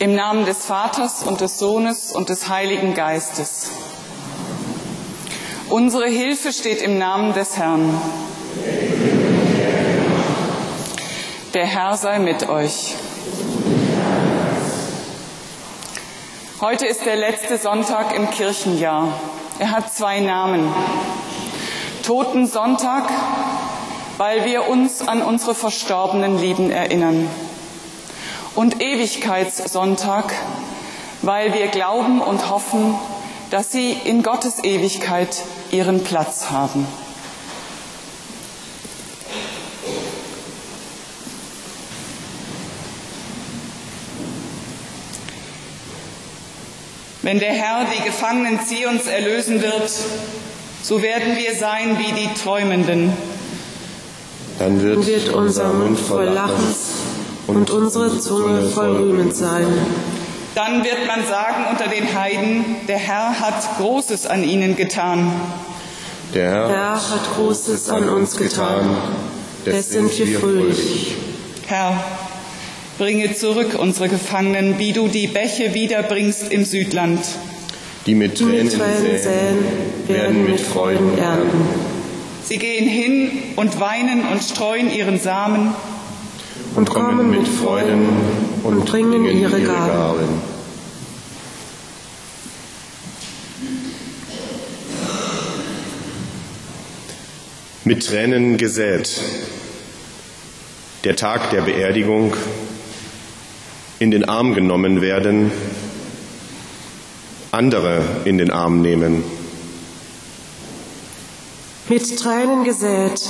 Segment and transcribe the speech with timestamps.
[0.00, 3.70] Im Namen des Vaters und des Sohnes und des Heiligen Geistes.
[5.70, 7.96] Unsere Hilfe steht im Namen des Herrn.
[11.54, 12.96] Der Herr sei mit euch.
[16.60, 19.20] Heute ist der letzte Sonntag im Kirchenjahr.
[19.60, 20.74] Er hat zwei Namen.
[22.02, 23.08] Totensonntag,
[24.18, 27.30] weil wir uns an unsere verstorbenen Lieben erinnern
[28.54, 30.32] und Ewigkeitssonntag,
[31.22, 32.94] weil wir glauben und hoffen,
[33.50, 36.86] dass sie in Gottes Ewigkeit ihren Platz haben.
[47.22, 49.90] Wenn der Herr die Gefangenen Zions erlösen wird,
[50.82, 53.16] so werden wir sein wie die Träumenden.
[54.58, 57.03] Dann wird, wird unser Mund voll Lachens
[57.54, 59.66] und unsere Zunge voll rühmend sein.
[60.54, 65.32] Dann wird man sagen unter den Heiden, der Herr hat Großes an ihnen getan.
[66.32, 68.96] Der Herr, Herr hat Großes an uns getan,
[69.66, 71.14] des sind wir fröhlich.
[71.66, 72.04] Herr,
[72.98, 77.20] bringe zurück unsere Gefangenen, wie du die Bäche wiederbringst im Südland.
[78.06, 79.58] Die mit Tränen, Tränen säen,
[80.06, 81.62] werden mit Freuden ernten.
[82.44, 85.74] Sie gehen hin und weinen und streuen ihren Samen
[86.74, 88.06] und kommen mit Freuden
[88.62, 90.54] und bringen ihre Gaben.
[97.84, 99.20] Mit Tränen gesät.
[101.04, 102.34] Der Tag der Beerdigung,
[103.98, 105.52] in den Arm genommen werden,
[107.52, 109.22] andere in den Arm nehmen.
[111.88, 113.20] Mit Tränen gesät,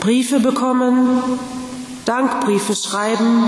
[0.00, 1.38] Briefe bekommen,
[2.04, 3.44] Dankbriefe schreiben,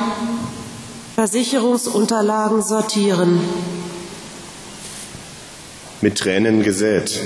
[1.16, 3.40] Versicherungsunterlagen sortieren.
[6.00, 7.20] Mit Tränen gesät,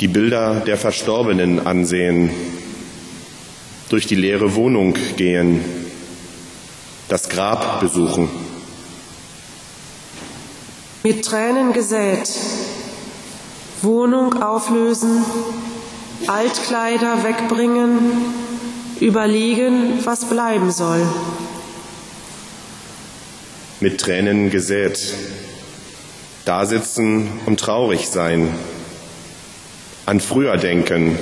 [0.00, 2.30] die Bilder der Verstorbenen ansehen,
[3.88, 5.64] durch die leere Wohnung gehen,
[7.08, 8.28] das Grab besuchen.
[11.04, 12.30] Mit Tränen gesät,
[13.82, 15.24] Wohnung auflösen,
[16.26, 18.41] Altkleider wegbringen,
[19.02, 21.04] überlegen, was bleiben soll.
[23.80, 25.14] Mit Tränen gesät,
[26.44, 28.54] dasitzen und traurig sein,
[30.06, 31.18] an früher denken,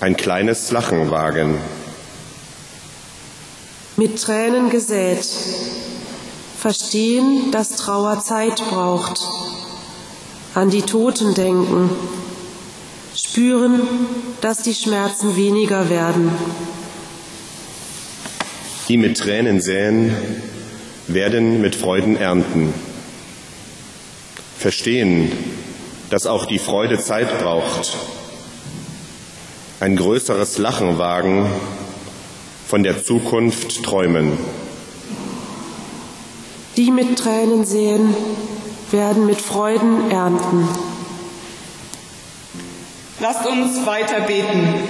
[0.00, 1.58] ein kleines Lachen wagen.
[3.96, 5.26] Mit Tränen gesät,
[6.58, 9.20] verstehen, dass Trauer Zeit braucht,
[10.54, 11.90] an die Toten denken,
[13.34, 13.80] spüren,
[14.42, 16.30] dass die Schmerzen weniger werden.
[18.88, 20.14] Die mit Tränen säen,
[21.08, 22.72] werden mit Freuden ernten.
[24.56, 25.32] Verstehen,
[26.10, 27.96] dass auch die Freude Zeit braucht.
[29.80, 31.50] Ein größeres Lachen wagen,
[32.68, 34.38] von der Zukunft träumen.
[36.76, 38.14] Die mit Tränen säen,
[38.92, 40.68] werden mit Freuden ernten.
[43.26, 44.86] Lasst uns weiter beten.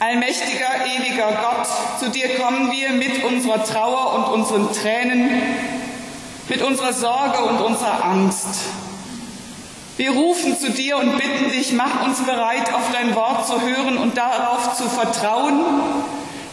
[0.00, 0.66] Allmächtiger,
[0.98, 1.68] ewiger Gott,
[2.00, 5.30] zu dir kommen wir mit unserer Trauer und unseren Tränen,
[6.48, 8.48] mit unserer Sorge und unserer Angst.
[9.96, 13.96] Wir rufen zu dir und bitten dich, mach uns bereit, auf dein Wort zu hören
[13.96, 15.62] und darauf zu vertrauen,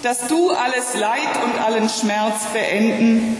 [0.04, 3.36] dass du alles Leid und allen Schmerz beenden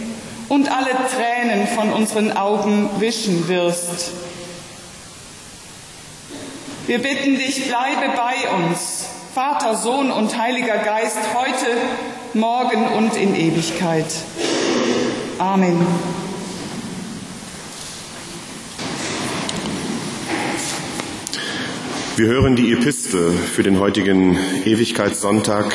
[0.48, 4.10] und alle Tränen von unseren Augen wischen wirst.
[6.86, 11.66] Wir bitten dich, bleibe bei uns, Vater, Sohn und Heiliger Geist, heute,
[12.32, 14.06] morgen und in Ewigkeit.
[15.38, 15.84] Amen.
[22.14, 25.74] Wir hören die Epistel für den heutigen Ewigkeitssonntag.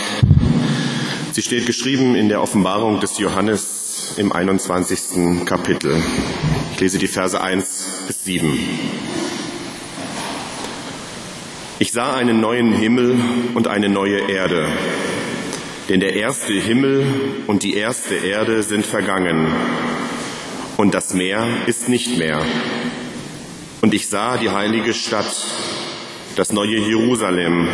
[1.33, 5.45] Sie steht geschrieben in der Offenbarung des Johannes im 21.
[5.45, 5.93] Kapitel.
[6.73, 8.57] Ich lese die Verse 1 bis 7.
[11.81, 13.19] Ich sah einen neuen Himmel
[13.55, 14.67] und eine neue Erde,
[15.89, 17.03] denn der erste Himmel
[17.47, 19.51] und die erste Erde sind vergangen,
[20.77, 22.45] und das Meer ist nicht mehr.
[23.81, 25.35] Und ich sah die heilige Stadt,
[26.35, 27.67] das neue Jerusalem,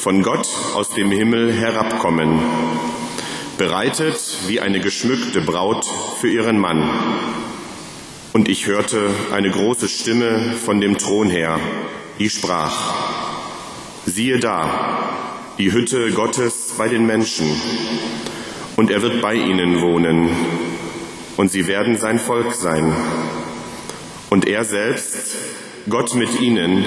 [0.00, 2.40] von Gott aus dem Himmel herabkommen,
[3.56, 4.18] bereitet
[4.48, 5.86] wie eine geschmückte Braut
[6.20, 6.90] für ihren Mann.
[8.32, 11.60] Und ich hörte eine große Stimme von dem Thron her,
[12.18, 12.94] die sprach,
[14.06, 15.14] siehe da,
[15.58, 17.46] die Hütte Gottes bei den Menschen,
[18.76, 20.30] und er wird bei ihnen wohnen,
[21.36, 22.94] und sie werden sein Volk sein.
[24.30, 25.36] Und er selbst,
[25.88, 26.84] Gott mit ihnen,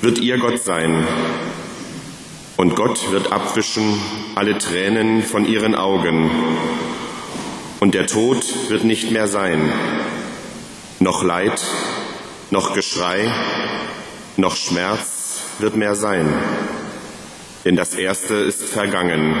[0.00, 1.06] wird ihr Gott sein.
[2.56, 4.00] Und Gott wird abwischen
[4.34, 6.30] alle Tränen von ihren Augen.
[7.80, 9.72] Und der Tod wird nicht mehr sein,
[11.00, 11.60] noch Leid,
[12.50, 13.30] noch Geschrei,
[14.36, 16.26] noch Schmerz wird mehr sein,
[17.64, 19.36] denn das Erste ist vergangen.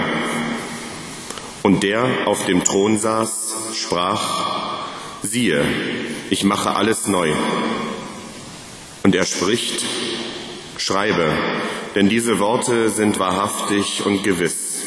[1.62, 4.86] Und der auf dem Thron saß, sprach,
[5.22, 5.64] siehe,
[6.30, 7.32] ich mache alles neu.
[9.02, 9.84] Und er spricht,
[10.76, 11.32] schreibe,
[11.94, 14.82] denn diese Worte sind wahrhaftig und gewiss.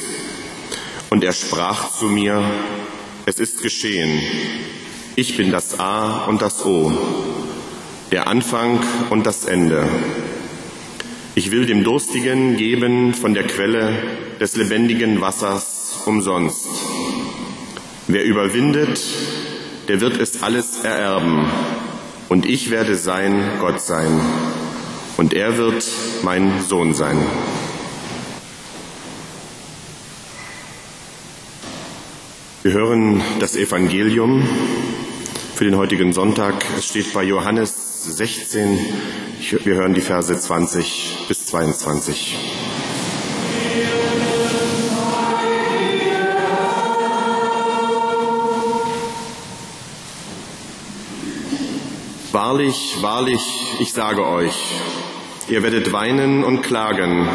[1.10, 2.44] Und er sprach zu mir,
[3.26, 4.22] es ist geschehen,
[5.16, 6.92] ich bin das A und das O,
[8.12, 8.80] der Anfang
[9.10, 9.88] und das Ende.
[11.34, 13.94] Ich will dem Durstigen geben von der Quelle
[14.40, 16.68] des lebendigen Wassers umsonst.
[18.08, 19.02] Wer überwindet,
[19.88, 21.48] der wird es alles ererben,
[22.30, 24.20] und ich werde sein Gott sein,
[25.18, 25.86] und er wird
[26.24, 27.18] mein Sohn sein.
[32.64, 34.48] Wir hören das Evangelium
[35.56, 36.66] für den heutigen Sonntag.
[36.78, 37.75] Es steht bei Johannes
[38.12, 38.80] 16.
[39.64, 42.38] Wir hören die Verse 20 bis 22.
[52.32, 53.42] Wahrlich, wahrlich,
[53.80, 54.54] ich sage euch,
[55.48, 57.28] ihr werdet weinen und klagen,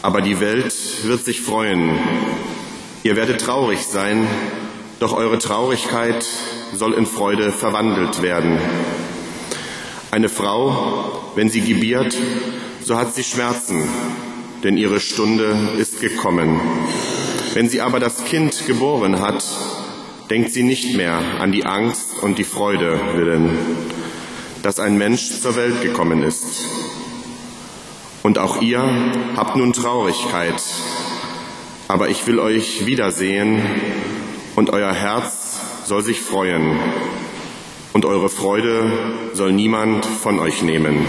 [0.00, 0.74] aber die Welt
[1.04, 1.98] wird sich freuen.
[3.02, 4.26] Ihr werdet traurig sein,
[5.00, 6.24] doch eure Traurigkeit
[6.72, 8.58] soll in Freude verwandelt werden.
[10.12, 12.16] Eine Frau, wenn sie gebiert,
[12.84, 13.82] so hat sie Schmerzen,
[14.62, 16.60] denn ihre Stunde ist gekommen.
[17.54, 19.44] Wenn sie aber das Kind geboren hat,
[20.30, 23.58] denkt sie nicht mehr an die Angst und die Freude willen
[24.62, 26.64] dass ein Mensch zur Welt gekommen ist.
[28.22, 28.82] Und auch ihr
[29.36, 30.62] habt nun Traurigkeit,
[31.88, 33.60] aber ich will euch wiedersehen
[34.54, 36.78] und euer Herz soll sich freuen
[37.92, 38.90] und eure Freude
[39.34, 41.06] soll niemand von euch nehmen.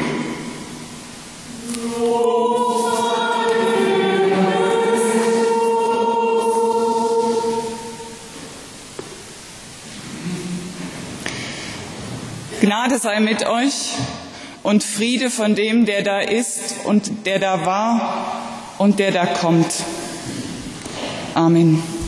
[12.62, 13.92] Gnade sei mit euch
[14.64, 19.84] und Friede von dem, der da ist und der da war und der da kommt.
[21.34, 22.03] Amen.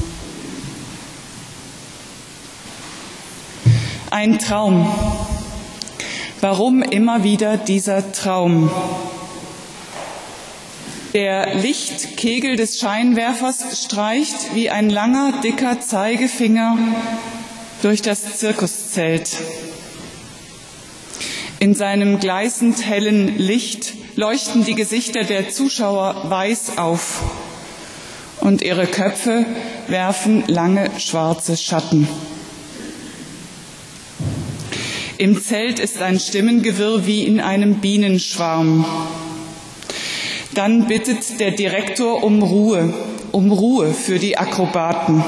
[4.16, 4.88] Ein Traum.
[6.40, 8.72] Warum immer wieder dieser Traum?
[11.14, 16.78] Der Lichtkegel des Scheinwerfers streicht wie ein langer, dicker Zeigefinger
[17.82, 19.32] durch das Zirkuszelt.
[21.60, 27.22] In seinem gleißend hellen Licht leuchten die Gesichter der Zuschauer weiß auf
[28.40, 29.46] und ihre Köpfe
[29.90, 32.08] werfen lange schwarze Schatten.
[35.18, 38.86] Im Zelt ist ein Stimmengewirr wie in einem Bienenschwarm.
[40.54, 42.94] Dann bittet der Direktor um Ruhe,
[43.32, 45.24] um Ruhe für die Akrobaten.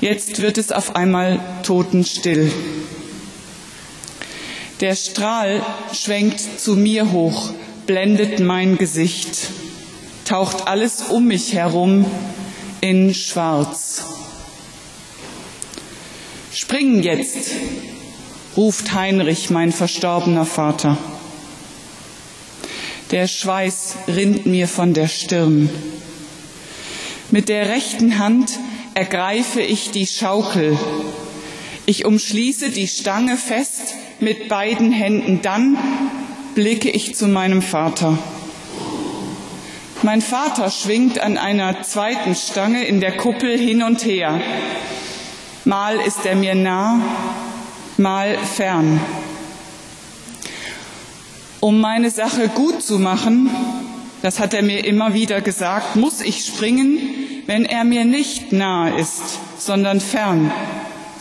[0.00, 2.52] Jetzt wird es auf einmal totenstill.
[4.80, 5.60] Der Strahl
[5.92, 7.50] schwenkt zu mir hoch,
[7.86, 9.48] blendet mein Gesicht,
[10.24, 12.04] taucht alles um mich herum
[12.80, 14.04] in Schwarz.
[16.52, 17.50] Springen jetzt,
[18.56, 20.96] ruft Heinrich, mein verstorbener Vater.
[23.10, 25.68] Der Schweiß rinnt mir von der Stirn.
[27.30, 28.58] Mit der rechten Hand
[28.94, 30.78] ergreife ich die Schaukel.
[31.86, 35.40] Ich umschließe die Stange fest mit beiden Händen.
[35.42, 35.76] Dann
[36.54, 38.18] blicke ich zu meinem Vater.
[40.02, 44.40] Mein Vater schwingt an einer zweiten Stange in der Kuppel hin und her.
[45.64, 47.00] Mal ist er mir nah,
[48.02, 49.00] mal fern.
[51.60, 53.48] Um meine Sache gut zu machen,
[54.20, 56.98] das hat er mir immer wieder gesagt, muss ich springen,
[57.46, 60.50] wenn er mir nicht nahe ist, sondern fern,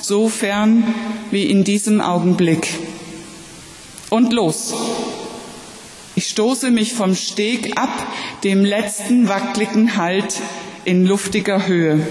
[0.02, 0.94] so fern
[1.30, 2.68] wie in diesem Augenblick
[4.10, 4.74] und los.
[6.16, 8.08] Ich stoße mich vom Steg ab,
[8.44, 10.42] dem letzten wackligen Halt
[10.84, 12.06] in luftiger Höhe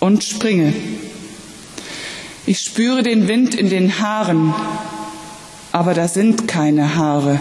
[0.00, 0.72] und springe.
[2.48, 4.54] Ich spüre den Wind in den Haaren,
[5.70, 7.40] aber da sind keine Haare.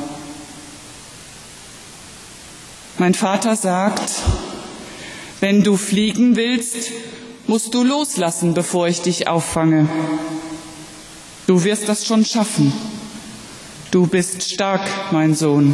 [2.97, 4.11] Mein Vater sagt,
[5.39, 6.91] Wenn du fliegen willst,
[7.47, 9.87] musst du loslassen, bevor ich dich auffange.
[11.45, 12.73] Du wirst das schon schaffen.
[13.91, 15.73] Du bist stark, mein Sohn.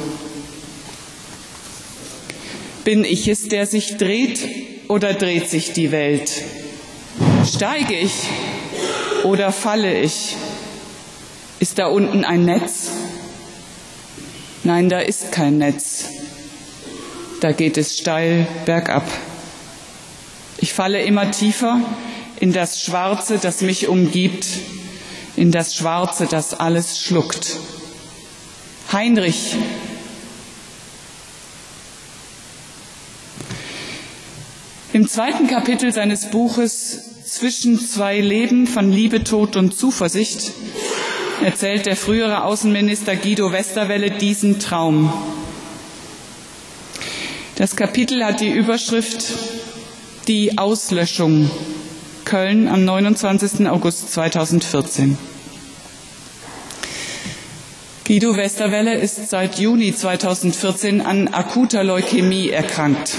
[2.84, 4.48] Bin ich es, der sich dreht,
[4.90, 6.30] oder dreht sich die Welt?
[7.52, 8.12] Steige ich
[9.24, 10.36] oder falle ich?
[11.60, 12.92] Ist da unten ein Netz?
[14.64, 16.06] Nein, da ist kein Netz.
[17.42, 19.06] Da geht es steil bergab.
[20.58, 21.80] Ich falle immer tiefer
[22.40, 24.46] in das Schwarze, das mich umgibt,
[25.36, 27.58] in das Schwarze, das alles schluckt.
[28.92, 29.56] Heinrich,
[34.94, 40.52] Im zweiten Kapitel seines Buches Zwischen zwei Leben von Liebe, Tod und Zuversicht
[41.42, 45.12] erzählt der frühere Außenminister Guido Westerwelle diesen Traum.
[47.56, 49.26] Das Kapitel hat die Überschrift
[50.28, 51.50] Die Auslöschung
[52.26, 53.68] Köln am 29.
[53.68, 55.18] August 2014.
[58.06, 63.16] Guido Westerwelle ist seit Juni 2014 an akuter Leukämie erkrankt.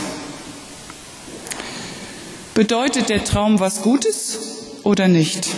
[2.54, 4.38] Bedeutet der Traum was Gutes
[4.84, 5.49] oder nicht?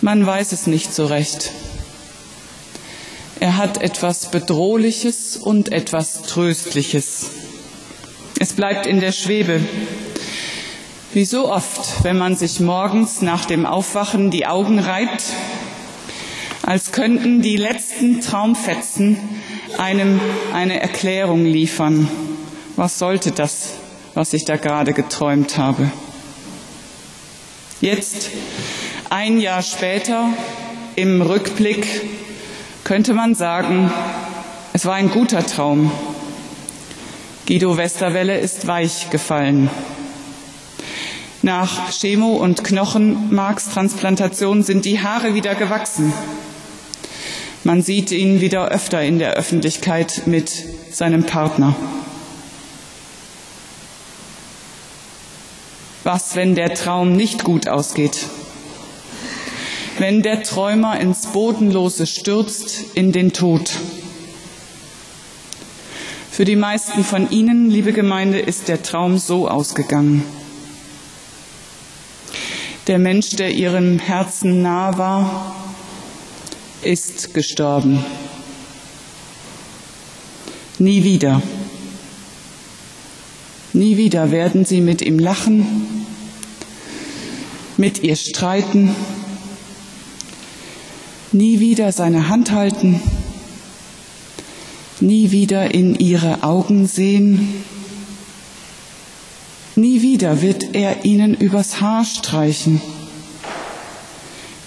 [0.00, 1.50] Man weiß es nicht so recht.
[3.40, 7.30] Er hat etwas Bedrohliches und etwas Tröstliches.
[8.38, 9.60] Es bleibt in der Schwebe.
[11.12, 15.24] Wie so oft, wenn man sich morgens nach dem Aufwachen die Augen reibt,
[16.62, 19.18] als könnten die letzten Traumfetzen
[19.78, 20.20] einem
[20.52, 22.08] eine Erklärung liefern.
[22.76, 23.70] Was sollte das
[24.14, 25.90] was ich da gerade geträumt habe.
[27.80, 28.30] Jetzt,
[29.10, 30.28] ein Jahr später,
[30.96, 31.86] im Rückblick,
[32.84, 33.90] könnte man sagen,
[34.72, 35.90] es war ein guter Traum.
[37.46, 39.68] Guido Westerwelle ist weich gefallen.
[41.42, 46.12] Nach Chemo- und Knochenmarkstransplantation sind die Haare wieder gewachsen.
[47.64, 50.50] Man sieht ihn wieder öfter in der Öffentlichkeit mit
[50.90, 51.76] seinem Partner.
[56.04, 58.26] Was, wenn der Traum nicht gut ausgeht?
[59.98, 63.70] Wenn der Träumer ins Bodenlose stürzt, in den Tod?
[66.30, 70.22] Für die meisten von Ihnen, liebe Gemeinde, ist der Traum so ausgegangen.
[72.86, 75.56] Der Mensch, der Ihrem Herzen nah war,
[76.82, 78.04] ist gestorben.
[80.78, 81.40] Nie wieder.
[83.72, 85.93] Nie wieder werden sie mit ihm lachen,
[87.76, 88.94] mit ihr streiten,
[91.32, 93.00] nie wieder seine Hand halten,
[95.00, 97.64] nie wieder in ihre Augen sehen,
[99.76, 102.80] nie wieder wird er ihnen übers Haar streichen,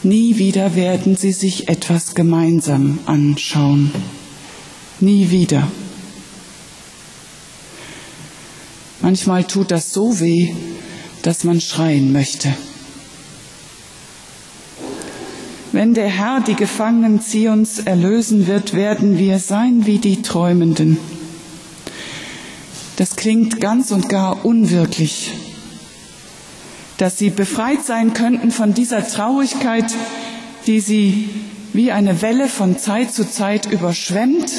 [0.04, 3.92] nie wieder werden sie sich etwas gemeinsam anschauen,
[5.00, 5.72] nie wieder.
[9.02, 10.54] Manchmal tut das so weh,
[11.22, 12.54] dass man schreien möchte.
[15.78, 20.98] Wenn der Herr die Gefangenen Zions erlösen wird, werden wir sein wie die Träumenden.
[22.96, 25.34] Das klingt ganz und gar unwirklich.
[26.98, 29.86] Dass sie befreit sein könnten von dieser Traurigkeit,
[30.66, 31.30] die sie
[31.74, 34.52] wie eine Welle von Zeit zu Zeit überschwemmt,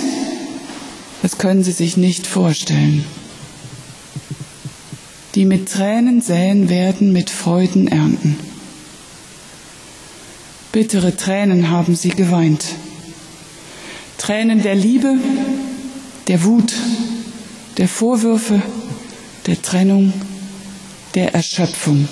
[1.23, 3.05] das können sie sich nicht vorstellen
[5.35, 8.48] die mit Tränen säen werden, mit Freuden ernten.
[10.73, 12.65] Bittere Tränen haben sie geweint.
[14.19, 15.17] Tränen der Liebe,
[16.27, 16.75] der Wut,
[17.79, 18.61] der Vorwürfe,
[19.47, 20.13] der Trennung,
[21.15, 22.07] der Erschöpfung.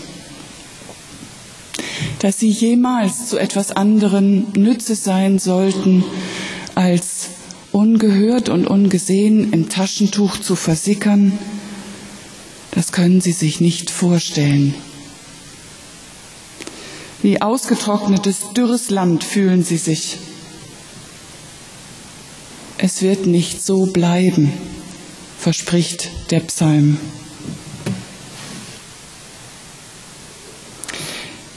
[2.21, 6.03] Dass sie jemals zu etwas anderem Nütze sein sollten,
[6.75, 7.29] als
[7.73, 11.39] ungehört und ungesehen im Taschentuch zu versickern,
[12.71, 14.75] das können Sie sich nicht vorstellen.
[17.27, 20.17] Wie ausgetrocknetes, dürres Land fühlen Sie sich.
[22.79, 24.53] Es wird nicht so bleiben,
[25.37, 26.99] verspricht der Psalm.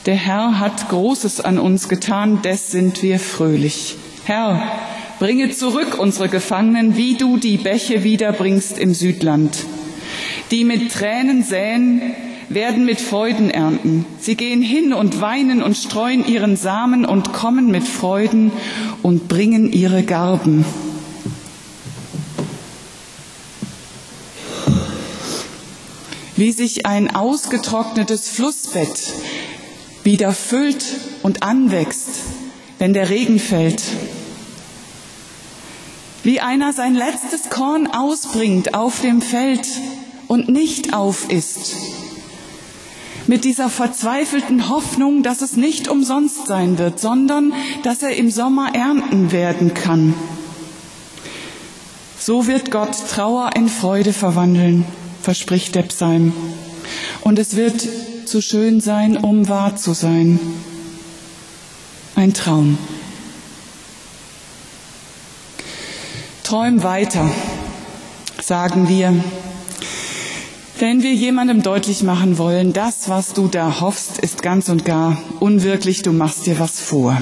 [0.07, 3.95] Der Herr hat Großes an uns getan, des sind wir fröhlich.
[4.23, 4.71] Herr,
[5.19, 9.55] bringe zurück unsere Gefangenen, wie du die Bäche wiederbringst im Südland.
[10.49, 12.15] Die mit Tränen säen,
[12.49, 14.05] werden mit Freuden ernten.
[14.19, 18.51] Sie gehen hin und weinen und streuen ihren Samen und kommen mit Freuden
[19.03, 20.65] und bringen ihre Garben.
[26.39, 29.13] wie sich ein ausgetrocknetes Flussbett
[30.03, 30.85] wieder füllt
[31.21, 32.09] und anwächst,
[32.77, 33.83] wenn der Regen fällt.
[36.23, 39.67] Wie einer sein letztes Korn ausbringt auf dem Feld
[40.27, 41.98] und nicht auf ist.
[43.29, 48.73] Mit dieser verzweifelten Hoffnung, dass es nicht umsonst sein wird, sondern dass er im Sommer
[48.73, 50.15] ernten werden kann.
[52.17, 54.83] So wird Gott Trauer in Freude verwandeln,
[55.21, 56.33] verspricht der Psalm.
[57.21, 57.87] Und es wird
[58.25, 60.39] zu schön sein, um wahr zu sein.
[62.15, 62.79] Ein Traum.
[66.41, 67.29] Träum weiter,
[68.41, 69.13] sagen wir,
[70.79, 75.17] wenn wir jemandem deutlich machen wollen, das, was du da hoffst, ist ganz und gar
[75.41, 77.21] unwirklich, du machst dir was vor.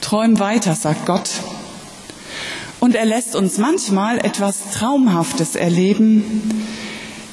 [0.00, 1.28] Träum weiter, sagt Gott,
[2.78, 6.64] und er lässt uns manchmal etwas Traumhaftes erleben,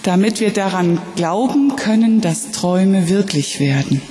[0.02, 4.02] damit wir daran glauben können, dass Träume wirklich werden.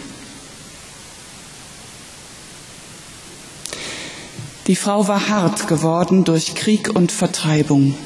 [4.68, 7.96] Die Frau war hart geworden durch Krieg und Vertreibung.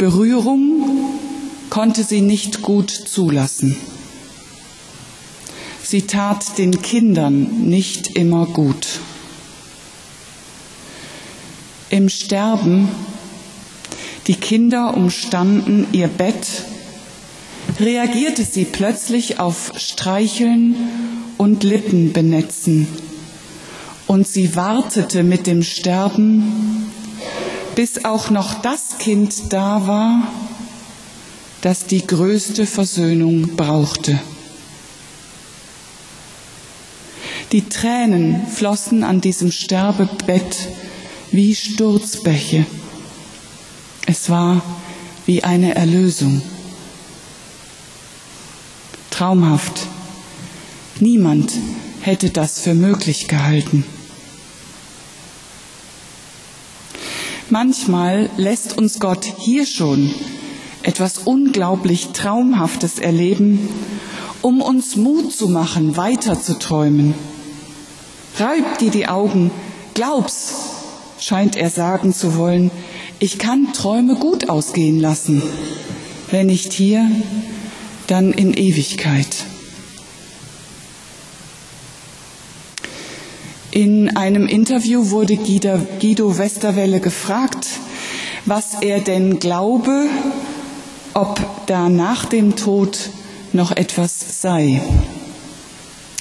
[0.00, 1.10] Berührung
[1.68, 3.76] konnte sie nicht gut zulassen.
[5.82, 9.00] Sie tat den Kindern nicht immer gut
[11.90, 12.88] im Sterben.
[14.26, 16.46] Die Kinder umstanden ihr Bett,
[17.78, 20.76] reagierte sie plötzlich auf Streicheln
[21.36, 22.88] und Lippenbenetzen.
[24.06, 26.90] Und sie wartete mit dem Sterben,
[27.80, 30.30] bis auch noch das Kind da war,
[31.62, 34.20] das die größte Versöhnung brauchte.
[37.52, 40.68] Die Tränen flossen an diesem Sterbebett
[41.30, 42.66] wie Sturzbäche.
[44.04, 44.60] Es war
[45.24, 46.42] wie eine Erlösung.
[49.08, 49.86] Traumhaft.
[50.98, 51.54] Niemand
[52.02, 53.86] hätte das für möglich gehalten.
[57.50, 60.14] Manchmal lässt uns Gott hier schon
[60.84, 63.68] etwas unglaublich Traumhaftes erleben,
[64.40, 67.12] um uns Mut zu machen, weiter zu träumen.
[68.38, 69.50] Reib dir die Augen,
[69.94, 70.54] glaub's,
[71.18, 72.70] scheint er sagen zu wollen,
[73.18, 75.42] ich kann Träume gut ausgehen lassen.
[76.30, 77.10] Wenn nicht hier,
[78.06, 79.44] dann in Ewigkeit.
[83.72, 87.68] In einem Interview wurde Guido Westerwelle gefragt,
[88.44, 90.08] was er denn glaube,
[91.14, 93.10] ob da nach dem Tod
[93.52, 94.82] noch etwas sei.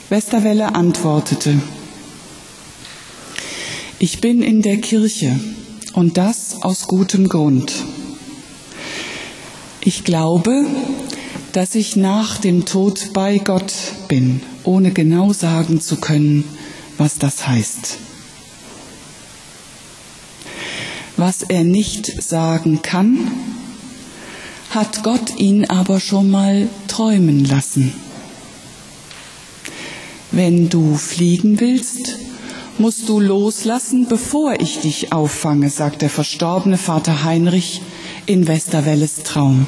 [0.09, 1.59] Westerwelle antwortete,
[3.97, 5.39] ich bin in der Kirche
[5.93, 7.73] und das aus gutem Grund.
[9.81, 10.67] Ich glaube,
[11.53, 13.73] dass ich nach dem Tod bei Gott
[14.07, 16.43] bin, ohne genau sagen zu können,
[16.99, 17.97] was das heißt.
[21.17, 23.31] Was er nicht sagen kann,
[24.69, 27.93] hat Gott ihn aber schon mal träumen lassen.
[30.31, 32.17] Wenn du fliegen willst,
[32.77, 37.81] musst du loslassen, bevor ich dich auffange, sagt der verstorbene Vater Heinrich
[38.25, 39.67] in Westerwelles Traum.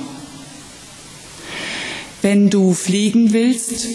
[2.21, 3.87] Wenn du fliegen willst,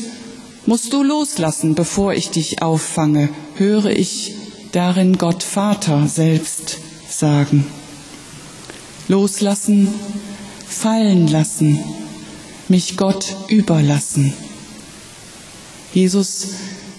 [0.67, 4.35] musst du loslassen, bevor ich dich auffange, höre ich
[4.73, 7.67] darin Gott Vater selbst sagen.
[9.09, 9.89] Loslassen,
[10.69, 11.79] fallen lassen,
[12.69, 14.33] mich Gott überlassen.
[15.95, 16.49] Jesus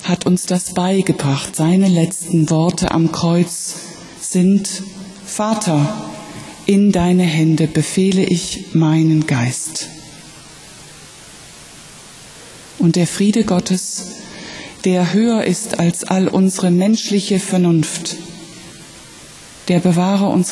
[0.03, 1.55] hat uns das beigebracht.
[1.55, 3.75] Seine letzten Worte am Kreuz
[4.21, 4.81] sind,
[5.25, 6.09] Vater,
[6.65, 9.89] in deine Hände befehle ich meinen Geist.
[12.87, 14.11] Und der Friede Gottes,
[14.85, 18.15] der höher ist als all unsere menschliche Vernunft,
[19.67, 20.45] der bewahre uns